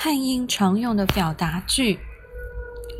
[0.00, 1.98] 汉英常用的表达句，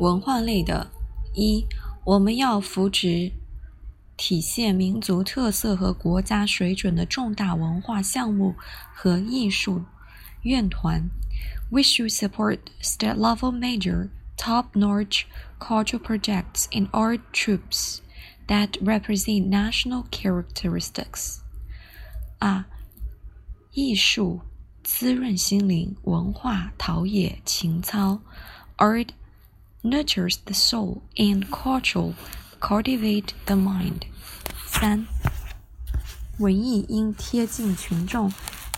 [0.01, 0.91] 文化类的：
[1.33, 1.65] 一、
[2.03, 3.31] 我们要扶植
[4.17, 8.53] 体现民族特色和国家水准的重大文化项目
[8.93, 9.85] 和艺术
[10.41, 11.09] 院团。
[11.71, 15.21] We should support state-level major, top-notch
[15.57, 17.99] cultural projects and art troupes
[18.47, 21.37] that represent national characteristics.
[22.39, 22.65] 二、
[23.71, 24.41] 艺术。
[24.99, 28.19] 滋润心灵，文化陶冶情操。
[28.75, 29.11] Art
[29.81, 32.13] nurtures the soul, and culture
[32.59, 34.01] cultivate the mind.
[34.67, 35.07] 三，
[36.37, 38.29] 文艺应贴近群众，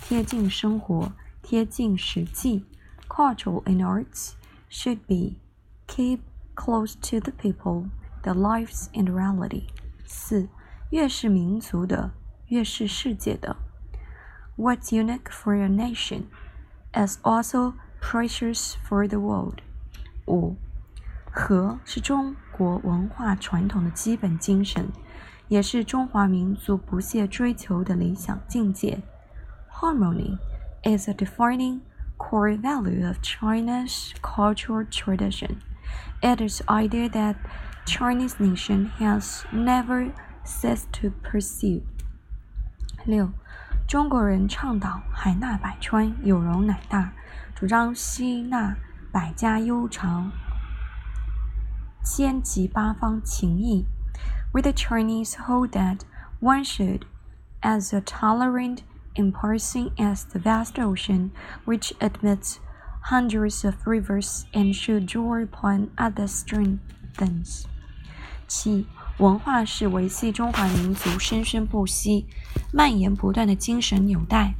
[0.03, 2.65] 贴近生活，贴近实际。
[3.09, 4.33] Culture and arts
[4.69, 5.39] should be
[5.87, 6.19] keep
[6.53, 7.89] close to the people,
[8.21, 9.63] the lives and reality.
[10.05, 10.47] 四，
[10.91, 12.11] 越是民族的，
[12.49, 13.57] 越是世界的。
[14.60, 16.28] What's unique for your nation
[16.94, 19.60] is also precious for the world.
[20.26, 20.56] 五，
[21.30, 24.88] 和是中国文化传统的基本精神，
[25.48, 29.02] 也是中华民族不懈追求的理想境界。
[29.70, 30.38] Harmony
[30.82, 31.80] is a defining
[32.16, 35.58] core value of China's cultural tradition.
[36.22, 37.36] It is idea that
[37.84, 40.12] Chinese nation has never
[40.44, 41.82] ceased to pursue.
[43.04, 43.30] 六。
[43.90, 47.12] 中国人倡导海纳百川，有容乃大，
[47.54, 48.76] 主张吸纳
[49.12, 50.32] 百家悠长，
[52.02, 53.86] 兼及八方情谊。
[54.52, 56.00] We the Chinese hold that
[56.40, 57.02] one should,
[57.60, 58.80] as a tolerant
[59.14, 61.30] in person as the vast ocean,
[61.64, 62.56] which admits
[63.02, 67.66] hundreds of rivers, and should draw upon other strengths.
[68.48, 68.86] 七。
[69.18, 72.26] 文化是维系中华民族生生不息、
[72.72, 74.54] 蔓延不断的精神纽带。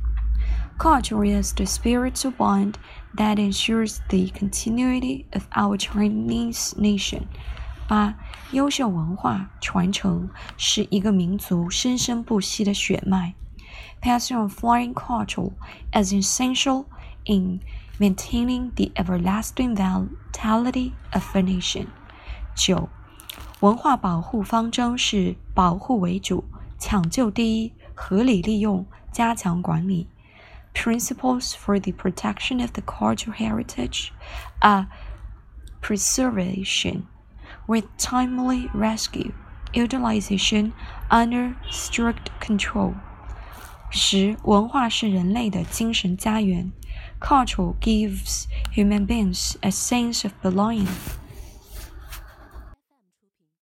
[0.79, 2.75] Culture is the spiritual bond
[3.17, 7.23] that ensures the continuity of our Chinese nation。
[7.89, 8.15] 八，
[8.53, 13.35] 优秀文化传承是一个民族生生不息的血脉。
[14.03, 15.53] Passing on flying culture
[15.93, 16.87] is essential
[17.25, 17.61] in
[17.99, 21.87] maintaining the everlasting vitality of a nation。
[22.55, 22.89] 九。
[23.61, 26.45] 文化保护方针是保护为主，
[26.79, 30.09] 抢救第一，合理利用，加强管理。
[30.75, 34.09] Principles for the protection of the cultural heritage
[34.61, 34.89] are
[35.81, 37.05] preservation
[37.67, 39.33] with timely rescue,
[39.73, 40.73] utilization
[41.09, 42.93] under strict control.
[43.91, 46.71] 十，文化是人类的精神家园。
[47.21, 48.45] Culture gives
[48.75, 50.89] human beings a sense of belonging.